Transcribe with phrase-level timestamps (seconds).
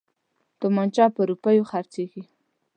[0.59, 2.23] توپنچه په روپیو خرڅیږي.